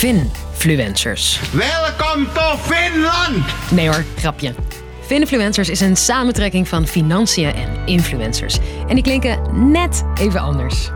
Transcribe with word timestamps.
Finfluencers. 0.00 1.40
Welkom 1.52 2.26
to 2.34 2.56
Finland! 2.56 3.44
Nee 3.70 3.88
hoor, 3.88 4.04
grapje. 4.16 4.54
Finfluencers 5.00 5.68
is 5.68 5.80
een 5.80 5.96
samentrekking 5.96 6.68
van 6.68 6.86
financiën 6.86 7.54
en 7.54 7.86
influencers. 7.86 8.58
En 8.88 8.94
die 8.94 9.02
klinken 9.02 9.38
net 9.72 10.04
even 10.20 10.40
anders. 10.40 10.90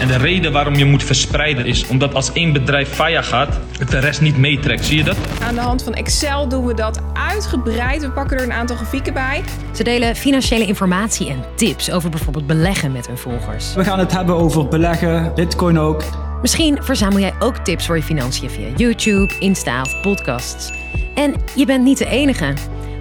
En 0.00 0.08
de 0.08 0.16
reden 0.16 0.52
waarom 0.52 0.74
je 0.74 0.84
moet 0.84 1.04
verspreiden 1.04 1.66
is 1.66 1.86
omdat 1.86 2.14
als 2.14 2.32
één 2.32 2.52
bedrijf 2.52 2.88
faya 2.88 3.22
gaat, 3.22 3.58
het 3.78 3.90
de 3.90 3.98
rest 3.98 4.20
niet 4.20 4.36
meetrekt. 4.36 4.84
Zie 4.84 4.96
je 4.96 5.04
dat? 5.04 5.16
Aan 5.42 5.54
de 5.54 5.60
hand 5.60 5.82
van 5.82 5.94
Excel 5.94 6.48
doen 6.48 6.66
we 6.66 6.74
dat 6.74 7.00
uitgebreid. 7.12 8.02
We 8.02 8.10
pakken 8.10 8.36
er 8.36 8.44
een 8.44 8.52
aantal 8.52 8.76
grafieken 8.76 9.12
bij. 9.12 9.42
Ze 9.72 9.82
delen 9.82 10.16
financiële 10.16 10.66
informatie 10.66 11.28
en 11.28 11.44
tips 11.54 11.90
over 11.90 12.10
bijvoorbeeld 12.10 12.46
beleggen 12.46 12.92
met 12.92 13.06
hun 13.06 13.18
volgers. 13.18 13.74
We 13.74 13.84
gaan 13.84 13.98
het 13.98 14.12
hebben 14.12 14.34
over 14.34 14.68
beleggen, 14.68 15.32
bitcoin 15.34 15.78
ook. 15.78 16.29
Misschien 16.40 16.82
verzamel 16.82 17.18
jij 17.18 17.34
ook 17.38 17.56
tips 17.56 17.86
voor 17.86 17.96
je 17.96 18.02
financiën 18.02 18.50
via 18.50 18.68
YouTube, 18.76 19.34
Insta 19.38 19.82
of 19.82 20.00
podcasts. 20.00 20.72
En 21.14 21.34
je 21.54 21.66
bent 21.66 21.84
niet 21.84 21.98
de 21.98 22.06
enige. 22.06 22.54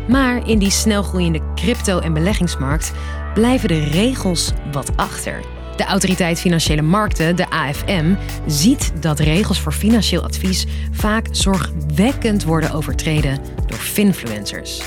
Maar 0.08 0.48
in 0.48 0.60
die 0.60 0.70
snelgroeiende 0.72 1.42
crypto- 1.56 2.00
en 2.00 2.14
beleggingsmarkt 2.14 2.92
blijven 3.34 3.68
de 3.68 3.84
regels 3.84 4.52
wat 4.72 4.92
achter. 4.96 5.40
De 5.76 5.86
Autoriteit 5.86 6.40
Financiële 6.40 6.82
Markten, 6.82 7.36
de 7.36 7.50
AFM, 7.50 8.14
ziet 8.46 8.92
dat 9.02 9.20
regels 9.20 9.60
voor 9.60 9.72
financieel 9.72 10.24
advies 10.24 10.66
vaak 10.92 11.28
zorgwekkend 11.32 12.44
worden 12.44 12.72
overtreden 12.72 13.40
door 13.68 13.78
finfluencers. 13.78 14.82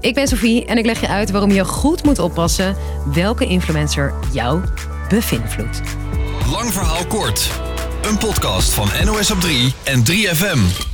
Ik 0.00 0.14
ben 0.14 0.28
Sophie 0.28 0.64
en 0.66 0.78
ik 0.78 0.84
leg 0.84 1.00
je 1.00 1.08
uit 1.08 1.30
waarom 1.30 1.50
je 1.50 1.64
goed 1.64 2.04
moet 2.04 2.18
oppassen 2.18 2.76
welke 3.14 3.46
influencer 3.46 4.14
jou 4.32 4.60
bevinvloedt. 5.08 5.80
Lang 6.50 6.72
verhaal 6.72 7.06
kort. 7.06 7.50
Een 8.02 8.18
podcast 8.18 8.74
van 8.74 8.88
NOS 9.04 9.30
op 9.30 9.40
3 9.40 9.72
en 9.84 10.02
3FM. 10.10 10.88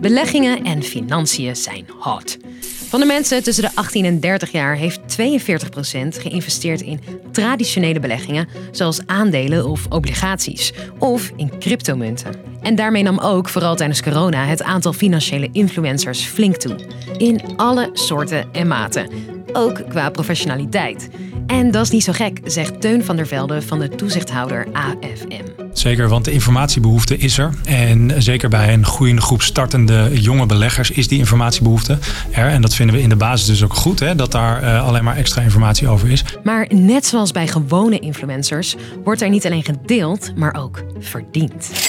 Beleggingen 0.00 0.64
en 0.64 0.82
financiën 0.82 1.56
zijn 1.56 1.86
hot. 1.98 2.36
Van 2.88 3.00
de 3.00 3.06
mensen 3.06 3.42
tussen 3.42 3.64
de 3.64 3.70
18 3.74 4.04
en 4.04 4.20
30 4.20 4.52
jaar 4.52 4.76
heeft 4.76 5.00
42% 5.00 6.20
geïnvesteerd 6.20 6.80
in 6.80 7.00
traditionele 7.32 8.00
beleggingen, 8.00 8.48
zoals 8.70 9.00
aandelen 9.06 9.66
of 9.66 9.86
obligaties, 9.88 10.72
of 10.98 11.32
in 11.36 11.58
cryptomunten. 11.58 12.34
En 12.62 12.74
daarmee 12.74 13.02
nam 13.02 13.18
ook, 13.18 13.48
vooral 13.48 13.76
tijdens 13.76 14.02
corona, 14.02 14.44
het 14.46 14.62
aantal 14.62 14.92
financiële 14.92 15.48
influencers 15.52 16.24
flink 16.24 16.56
toe. 16.56 16.76
In 17.16 17.56
alle 17.56 17.90
soorten 17.92 18.52
en 18.52 18.66
maten, 18.66 19.08
ook 19.52 19.88
qua 19.88 20.10
professionaliteit. 20.10 21.08
En 21.46 21.70
dat 21.70 21.84
is 21.84 21.90
niet 21.90 22.04
zo 22.04 22.12
gek, 22.12 22.40
zegt 22.44 22.80
Teun 22.80 23.04
van 23.04 23.16
der 23.16 23.26
Velde 23.26 23.62
van 23.62 23.78
de 23.78 23.88
toezichthouder 23.88 24.66
AFM. 24.72 25.66
Zeker, 25.72 26.08
want 26.08 26.24
de 26.24 26.32
informatiebehoefte 26.32 27.16
is 27.16 27.38
er. 27.38 27.54
En 27.64 28.22
zeker 28.22 28.48
bij 28.48 28.72
een 28.72 28.84
groeiende 28.84 29.22
groep 29.22 29.42
startende 29.42 30.10
jonge 30.12 30.46
beleggers 30.46 30.90
is 30.90 31.08
die 31.08 31.18
informatiebehoefte 31.18 31.98
er. 32.30 32.48
En 32.48 32.62
dat 32.62 32.74
vinden 32.74 32.96
we 32.96 33.02
in 33.02 33.08
de 33.08 33.16
basis 33.16 33.46
dus 33.46 33.64
ook 33.64 33.74
goed, 33.74 34.00
hè, 34.00 34.14
dat 34.14 34.32
daar 34.32 34.62
uh, 34.62 34.86
alleen 34.86 35.04
maar 35.04 35.16
extra 35.16 35.42
informatie 35.42 35.88
over 35.88 36.10
is. 36.10 36.24
Maar 36.44 36.66
net 36.68 37.06
zoals 37.06 37.32
bij 37.32 37.46
gewone 37.46 37.98
influencers 37.98 38.76
wordt 39.04 39.22
er 39.22 39.28
niet 39.28 39.46
alleen 39.46 39.64
gedeeld, 39.64 40.32
maar 40.36 40.54
ook 40.54 40.84
verdiend. 40.98 41.85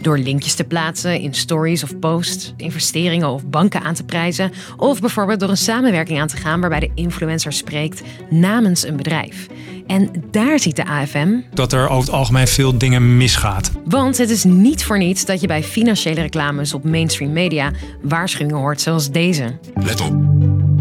Door 0.00 0.18
linkjes 0.18 0.54
te 0.54 0.64
plaatsen 0.64 1.20
in 1.20 1.34
stories 1.34 1.82
of 1.82 1.98
posts, 1.98 2.52
investeringen 2.56 3.28
of 3.28 3.46
banken 3.46 3.82
aan 3.82 3.94
te 3.94 4.04
prijzen. 4.04 4.52
Of 4.76 5.00
bijvoorbeeld 5.00 5.40
door 5.40 5.48
een 5.48 5.56
samenwerking 5.56 6.20
aan 6.20 6.28
te 6.28 6.36
gaan 6.36 6.60
waarbij 6.60 6.80
de 6.80 6.90
influencer 6.94 7.52
spreekt 7.52 8.02
namens 8.30 8.86
een 8.86 8.96
bedrijf. 8.96 9.46
En 9.86 10.24
daar 10.30 10.58
ziet 10.58 10.76
de 10.76 10.86
AFM. 10.86 11.40
Dat 11.54 11.72
er 11.72 11.88
over 11.88 12.00
het 12.00 12.10
algemeen 12.10 12.48
veel 12.48 12.78
dingen 12.78 13.16
misgaat. 13.16 13.70
Want 13.84 14.18
het 14.18 14.30
is 14.30 14.44
niet 14.44 14.84
voor 14.84 14.98
niets 14.98 15.24
dat 15.24 15.40
je 15.40 15.46
bij 15.46 15.62
financiële 15.62 16.20
reclames 16.20 16.74
op 16.74 16.84
mainstream 16.84 17.32
media 17.32 17.70
waarschuwingen 18.02 18.56
hoort 18.56 18.80
zoals 18.80 19.10
deze. 19.10 19.58
Let 19.74 20.00
op. 20.00 20.37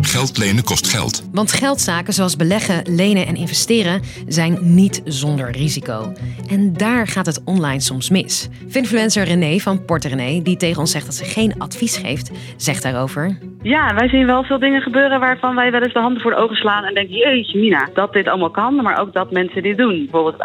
Geld 0.08 0.38
lenen 0.38 0.64
kost 0.64 0.88
geld. 0.88 1.30
Want 1.32 1.52
geldzaken 1.52 2.14
zoals 2.14 2.36
beleggen, 2.36 2.96
lenen 2.96 3.26
en 3.26 3.36
investeren 3.36 4.02
zijn 4.28 4.58
niet 4.62 5.02
zonder 5.06 5.52
risico. 5.52 6.14
En 6.50 6.74
daar 6.74 7.08
gaat 7.08 7.26
het 7.26 7.42
online 7.46 7.80
soms 7.80 8.10
mis. 8.10 8.50
Finfluencer 8.70 9.24
René 9.24 9.58
van 9.58 9.86
Porte 9.86 10.08
René, 10.08 10.42
die 10.42 10.58
tegen 10.58 10.80
ons 10.80 10.92
zegt 10.92 11.06
dat 11.06 11.16
ze 11.16 11.24
geen 11.26 11.54
advies 11.58 11.98
geeft, 11.98 12.32
zegt 12.58 12.84
daarover. 12.84 13.38
Ja, 13.62 13.94
wij 13.96 14.08
zien 14.10 14.26
wel 14.26 14.44
veel 14.44 14.60
dingen 14.60 14.82
gebeuren 14.82 15.20
waarvan 15.20 15.56
wij 15.56 15.72
wel 15.72 15.82
eens 15.82 15.94
de 15.94 16.00
handen 16.00 16.22
voor 16.22 16.32
de 16.32 16.38
ogen 16.38 16.56
slaan 16.56 16.84
en 16.84 16.94
denken, 16.94 17.16
jeetje 17.16 17.60
mina, 17.60 17.90
dat 17.94 18.14
dit 18.14 18.28
allemaal 18.28 18.52
kan, 18.52 18.76
maar 18.76 19.00
ook 19.00 19.14
dat 19.14 19.32
mensen 19.32 19.64
dit 19.64 19.78
doen. 19.78 19.98
Bijvoorbeeld 19.98 20.34
het 20.34 20.42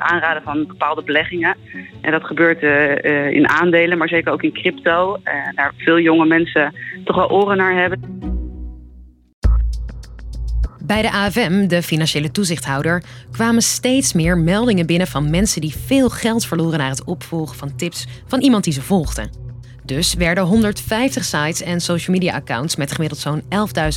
aanraden 0.00 0.42
van 0.42 0.66
bepaalde 0.66 1.02
beleggingen. 1.02 1.56
En 2.00 2.12
dat 2.12 2.24
gebeurt 2.24 2.62
uh, 2.62 3.30
in 3.30 3.48
aandelen, 3.48 3.98
maar 3.98 4.08
zeker 4.08 4.32
ook 4.32 4.42
in 4.42 4.52
crypto. 4.52 5.16
Daar 5.54 5.72
veel 5.76 5.98
jonge 5.98 6.26
mensen 6.26 6.74
toch 7.04 7.16
wel 7.16 7.30
oren 7.30 7.56
naar 7.56 7.74
hebben. 7.74 8.35
Bij 10.86 11.02
de 11.02 11.10
AFM, 11.10 11.66
de 11.66 11.82
financiële 11.82 12.30
toezichthouder, 12.30 13.02
kwamen 13.30 13.62
steeds 13.62 14.12
meer 14.12 14.38
meldingen 14.38 14.86
binnen 14.86 15.06
van 15.06 15.30
mensen 15.30 15.60
die 15.60 15.74
veel 15.86 16.08
geld 16.08 16.46
verloren 16.46 16.78
na 16.78 16.88
het 16.88 17.04
opvolgen 17.04 17.56
van 17.56 17.76
tips 17.76 18.06
van 18.26 18.40
iemand 18.40 18.64
die 18.64 18.72
ze 18.72 18.82
volgden. 18.82 19.30
Dus 19.84 20.14
werden 20.14 20.44
150 20.44 21.24
sites 21.24 21.62
en 21.62 21.80
social 21.80 22.16
media 22.16 22.34
accounts 22.34 22.76
met 22.76 22.92
gemiddeld 22.92 23.20
zo'n 23.20 23.42
11.000 23.42 23.48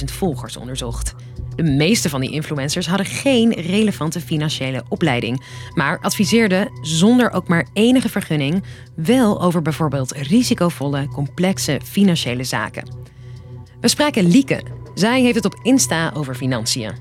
volgers 0.05 0.57
onderzocht. 0.57 1.15
De 1.55 1.63
meeste 1.63 2.09
van 2.09 2.21
die 2.21 2.31
influencers 2.31 2.87
hadden 2.87 3.05
geen 3.05 3.53
relevante 3.53 4.21
financiële 4.21 4.83
opleiding, 4.87 5.43
maar 5.73 5.99
adviseerden 5.99 6.69
zonder 6.81 7.31
ook 7.31 7.47
maar 7.47 7.67
enige 7.73 8.09
vergunning 8.09 8.63
wel 8.95 9.41
over 9.41 9.61
bijvoorbeeld 9.61 10.11
risicovolle, 10.11 11.07
complexe 11.07 11.79
financiële 11.83 12.43
zaken. 12.43 12.83
We 13.81 13.87
spraken 13.87 14.27
Lieke. 14.27 14.78
Zij 14.99 15.21
heeft 15.21 15.35
het 15.35 15.45
op 15.45 15.59
Insta 15.61 16.11
over 16.15 16.35
financiën. 16.35 16.91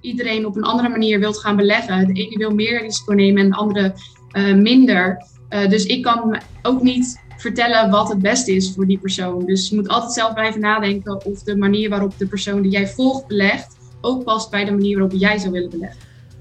Iedereen 0.00 0.46
op 0.46 0.56
een 0.56 0.62
andere 0.62 0.88
manier 0.88 1.18
wilt 1.18 1.38
gaan 1.38 1.56
beleggen. 1.56 2.06
De 2.06 2.12
ene 2.12 2.36
wil 2.36 2.54
meer 2.54 2.82
risico 2.82 3.12
nemen 3.12 3.42
en 3.42 3.50
de 3.50 3.56
andere 3.56 3.94
uh, 4.32 4.54
minder. 4.54 5.26
Uh, 5.50 5.68
dus 5.68 5.86
ik 5.86 6.02
kan 6.02 6.38
ook 6.62 6.82
niet 6.82 7.22
vertellen 7.36 7.90
wat 7.90 8.08
het 8.08 8.18
beste 8.18 8.54
is 8.54 8.72
voor 8.74 8.86
die 8.86 8.98
persoon. 8.98 9.46
Dus 9.46 9.68
je 9.68 9.74
moet 9.76 9.88
altijd 9.88 10.12
zelf 10.12 10.34
blijven 10.34 10.60
nadenken 10.60 11.26
of 11.26 11.42
de 11.42 11.56
manier 11.56 11.88
waarop 11.88 12.18
de 12.18 12.26
persoon 12.26 12.62
die 12.62 12.70
jij 12.70 12.88
volgt 12.88 13.26
belegt 13.26 13.76
ook 14.00 14.24
past 14.24 14.50
bij 14.50 14.64
de 14.64 14.70
manier 14.70 14.98
waarop 14.98 15.20
jij 15.20 15.38
zou 15.38 15.52
willen 15.52 15.70
beleggen. 15.70 15.98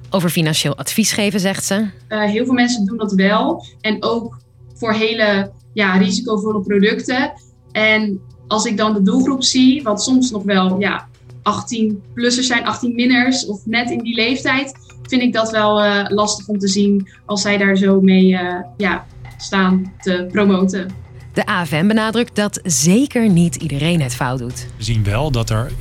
Over 0.10 0.30
financieel 0.30 0.78
advies 0.78 1.12
geven, 1.12 1.40
zegt 1.40 1.66
ze. 1.66 1.88
Uh, 2.10 2.24
heel 2.24 2.46
veel 2.46 2.54
mensen 2.54 2.86
doen 2.86 2.98
dat 2.98 3.14
wel. 3.14 3.66
En 3.82 4.04
ook 4.04 4.38
voor 4.74 4.94
hele 4.94 5.52
ja, 5.74 5.98
risicovolle 5.98 6.62
producten. 6.62 7.34
En 7.72 8.22
als 8.48 8.66
ik 8.66 8.78
dan 8.78 8.94
de 8.94 9.02
doelgroep 9.02 9.44
zie, 9.44 9.84
wat 9.84 10.04
soms 10.04 10.32
nog 10.32 10.44
wel 10.44 10.80
ja, 10.80 11.08
18-plussers 11.38 12.48
zijn, 12.48 12.64
18-minners 12.64 13.48
of 13.48 13.66
net 13.66 13.90
in 13.90 14.00
die 14.00 14.16
leeftijd, 14.16 14.74
vind 15.04 15.22
ik 15.22 15.34
dat 15.34 15.52
wel 15.52 15.86
uh, 15.86 16.06
lastig 16.08 16.48
om 16.48 16.60
te 16.60 16.68
zien 16.68 17.08
als 17.26 17.42
zij 17.42 17.58
daar 17.58 17.76
zo 17.76 18.02
mee 18.02 18.28
uh, 18.28 18.56
ja, 18.78 19.06
staan 19.38 19.94
te 20.00 20.28
promoten. 20.32 20.88
De 21.34 21.46
AFM 21.46 21.88
benadrukt 21.88 22.36
dat 22.36 22.60
zeker 22.64 23.30
niet 23.30 23.56
iedereen 23.56 24.02
het 24.02 24.16
fout 24.16 24.40
doet. 24.40 24.68
We 24.78 24.84
zien 24.84 25.04
wel 25.04 25.32
dat 25.32 25.50
er 25.50 25.72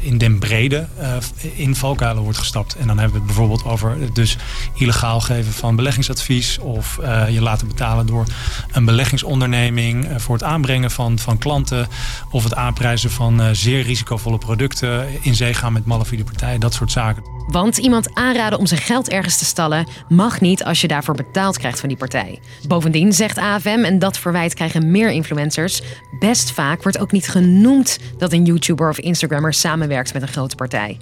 in 0.00 0.18
den 0.18 0.38
brede 0.38 0.86
uh, 1.00 1.16
in 1.54 1.76
valkuilen 1.76 2.22
wordt 2.22 2.38
gestapt. 2.38 2.76
En 2.76 2.86
dan 2.86 2.98
hebben 2.98 3.12
we 3.12 3.18
het 3.18 3.26
bijvoorbeeld 3.26 3.64
over 3.64 3.96
dus 4.12 4.36
illegaal 4.74 5.20
geven 5.20 5.52
van 5.52 5.76
beleggingsadvies 5.76 6.58
of 6.58 6.98
uh, 7.02 7.28
je 7.28 7.42
laten 7.42 7.68
betalen 7.68 8.06
door 8.06 8.24
een 8.72 8.84
beleggingsonderneming 8.84 10.08
voor 10.16 10.34
het 10.34 10.44
aanbrengen 10.44 10.90
van, 10.90 11.18
van 11.18 11.38
klanten 11.38 11.88
of 12.30 12.44
het 12.44 12.54
aanprijzen 12.54 13.10
van 13.10 13.54
zeer 13.56 13.82
risicovolle 13.82 14.38
producten, 14.38 15.06
in 15.22 15.34
zee 15.34 15.54
gaan 15.54 15.72
met 15.72 15.84
malafide 15.84 16.24
partijen, 16.24 16.60
dat 16.60 16.74
soort 16.74 16.92
zaken. 16.92 17.37
Want 17.50 17.78
iemand 17.78 18.14
aanraden 18.14 18.58
om 18.58 18.66
zijn 18.66 18.80
geld 18.80 19.08
ergens 19.08 19.38
te 19.38 19.44
stallen 19.44 19.86
mag 20.08 20.40
niet 20.40 20.64
als 20.64 20.80
je 20.80 20.88
daarvoor 20.88 21.14
betaald 21.14 21.58
krijgt 21.58 21.80
van 21.80 21.88
die 21.88 21.98
partij. 21.98 22.38
Bovendien 22.66 23.12
zegt 23.12 23.38
AFM, 23.38 23.84
en 23.84 23.98
dat 23.98 24.18
verwijt 24.18 24.54
krijgen 24.54 24.90
meer 24.90 25.10
influencers, 25.10 25.82
best 26.18 26.50
vaak 26.50 26.82
wordt 26.82 26.98
ook 26.98 27.12
niet 27.12 27.28
genoemd 27.28 27.98
dat 28.18 28.32
een 28.32 28.44
YouTuber 28.44 28.88
of 28.88 28.98
Instagrammer 28.98 29.54
samenwerkt 29.54 30.12
met 30.12 30.22
een 30.22 30.28
grote 30.28 30.56
partij. 30.56 31.00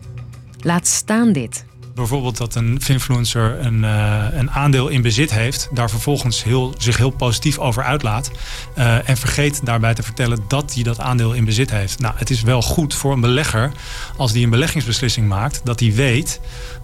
Laat 0.62 0.86
staan 0.86 1.32
dit. 1.32 1.64
Bijvoorbeeld 1.96 2.36
dat 2.36 2.54
een 2.54 2.80
influencer 2.86 3.60
een, 3.60 3.82
uh, 3.82 4.24
een 4.30 4.50
aandeel 4.50 4.88
in 4.88 5.02
bezit 5.02 5.30
heeft, 5.30 5.68
daar 5.72 5.90
vervolgens 5.90 6.44
heel, 6.44 6.74
zich 6.78 6.96
heel 6.96 7.10
positief 7.10 7.58
over 7.58 7.84
uitlaat. 7.84 8.30
Uh, 8.78 9.08
en 9.08 9.16
vergeet 9.16 9.60
daarbij 9.64 9.94
te 9.94 10.02
vertellen 10.02 10.44
dat 10.48 10.74
hij 10.74 10.82
dat 10.82 11.00
aandeel 11.00 11.32
in 11.32 11.44
bezit 11.44 11.70
heeft. 11.70 11.98
Nou, 11.98 12.14
het 12.16 12.30
is 12.30 12.42
wel 12.42 12.62
goed 12.62 12.94
voor 12.94 13.12
een 13.12 13.20
belegger 13.20 13.72
als 14.16 14.32
die 14.32 14.44
een 14.44 14.50
beleggingsbeslissing 14.50 15.28
maakt, 15.28 15.60
dat 15.64 15.80
hij 15.80 15.92
weet 15.92 16.40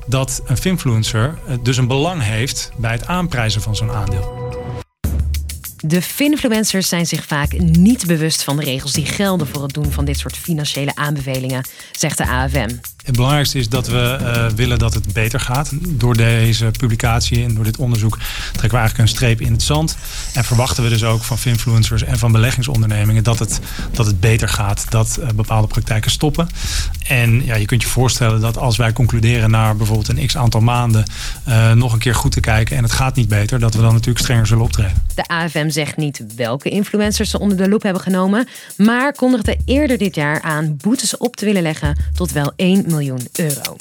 dat 0.07 0.43
een 0.45 0.63
influencer 0.63 1.39
dus 1.63 1.77
een 1.77 1.87
belang 1.87 2.23
heeft 2.23 2.73
bij 2.77 2.93
het 2.93 3.07
aanprijzen 3.07 3.63
van 3.63 3.77
zo'n 3.77 3.91
aandeel. 3.91 4.42
De 5.85 6.03
finfluencers 6.03 6.89
zijn 6.89 7.07
zich 7.07 7.25
vaak 7.27 7.59
niet 7.59 8.07
bewust 8.07 8.43
van 8.43 8.57
de 8.57 8.65
regels 8.65 8.93
die 8.93 9.07
gelden 9.07 9.47
voor 9.47 9.63
het 9.63 9.75
doen 9.75 9.93
van 9.93 10.05
dit 10.05 10.19
soort 10.19 10.37
financiële 10.37 10.95
aanbevelingen, 10.95 11.65
zegt 11.93 12.19
de 12.19 12.27
AFM. 12.27 12.69
Het 13.05 13.17
belangrijkste 13.17 13.59
is 13.59 13.69
dat 13.69 13.87
we 13.87 14.19
uh, 14.21 14.47
willen 14.57 14.79
dat 14.79 14.95
het 14.95 15.13
beter 15.13 15.41
gaat. 15.41 15.71
Door 15.89 16.17
deze 16.17 16.71
publicatie 16.79 17.45
en 17.45 17.55
door 17.55 17.65
dit 17.65 17.77
onderzoek 17.77 18.19
trekken 18.53 18.71
we 18.71 18.77
eigenlijk 18.77 18.99
een 18.99 19.17
streep 19.17 19.41
in 19.41 19.53
het 19.53 19.63
zand. 19.63 19.97
En 20.35 20.45
verwachten 20.45 20.83
we 20.83 20.89
dus 20.89 21.05
ook 21.05 21.23
van 21.23 21.39
finfluencers 21.39 22.03
en 22.03 22.19
van 22.19 22.33
beleggingsondernemingen 22.33 23.25
dat 23.25 23.39
het, 23.39 23.61
dat 23.91 24.07
het 24.07 24.21
beter 24.21 24.49
gaat, 24.49 24.87
dat 24.89 25.19
uh, 25.21 25.29
bepaalde 25.35 25.67
praktijken 25.67 26.11
stoppen. 26.11 26.49
En 27.07 27.45
ja, 27.45 27.55
je 27.55 27.67
kunt 27.67 27.83
je 27.83 27.89
voorstellen 27.89 28.41
dat 28.41 28.59
als 28.59 28.77
wij 28.77 28.93
concluderen 28.93 29.51
na 29.51 29.75
bijvoorbeeld 29.75 30.09
een 30.09 30.27
x 30.27 30.37
aantal 30.37 30.61
maanden 30.61 31.05
uh, 31.49 31.73
nog 31.73 31.93
een 31.93 31.99
keer 31.99 32.15
goed 32.15 32.33
te 32.33 32.41
kijken 32.41 32.77
en 32.77 32.83
het 32.83 32.93
gaat 32.93 33.17
niet 33.17 33.29
beter, 33.29 33.59
dat 33.59 33.75
we 33.75 33.81
dan 33.81 33.93
natuurlijk 33.93 34.19
strenger 34.19 34.47
zullen 34.47 34.65
optreden. 34.65 35.03
De 35.15 35.27
AFM 35.27 35.69
zegt 35.69 35.97
niet 35.97 36.35
welke 36.37 36.69
influencers 36.69 37.31
ze 37.31 37.39
onder 37.39 37.57
de 37.57 37.69
loep 37.69 37.83
hebben 37.83 38.03
genomen, 38.03 38.49
maar 38.77 39.15
kondigde 39.15 39.57
eerder 39.65 39.99
dit 39.99 40.15
jaar 40.15 40.41
aan 40.41 40.77
boetes 40.77 41.17
op 41.17 41.37
te 41.37 41.45
willen 41.45 41.63
leggen 41.63 41.97
tot 42.15 42.33
wel 42.33 42.53
1 42.57 42.85
miljoen 42.87 43.29
euro. 43.33 43.77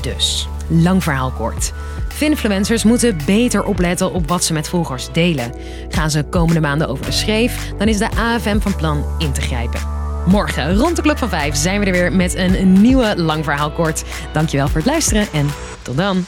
Dus, 0.00 0.48
lang 0.68 1.02
verhaal 1.02 1.30
kort. 1.30 1.72
Finfluencers 2.08 2.84
moeten 2.84 3.18
beter 3.26 3.64
opletten 3.64 4.12
op 4.12 4.28
wat 4.28 4.44
ze 4.44 4.52
met 4.52 4.68
volgers 4.68 5.08
delen. 5.12 5.52
Gaan 5.88 6.10
ze 6.10 6.22
komende 6.22 6.60
maanden 6.60 6.88
over 6.88 7.04
de 7.04 7.12
schreef, 7.12 7.72
dan 7.78 7.88
is 7.88 7.98
de 7.98 8.10
AFM 8.10 8.58
van 8.58 8.76
plan 8.76 9.04
in 9.18 9.32
te 9.32 9.40
grijpen. 9.40 9.80
Morgen 10.26 10.76
rond 10.76 10.96
de 10.96 11.02
klok 11.02 11.18
van 11.18 11.28
5 11.28 11.56
zijn 11.56 11.80
we 11.80 11.86
er 11.86 11.92
weer 11.92 12.12
met 12.12 12.34
een 12.34 12.80
nieuwe 12.80 13.16
lang 13.16 13.44
verhaal 13.44 13.70
kort. 13.70 14.04
Dankjewel 14.32 14.68
voor 14.68 14.76
het 14.76 14.86
luisteren 14.86 15.26
en 15.32 15.48
tot 15.82 15.96
dan. 15.96 16.24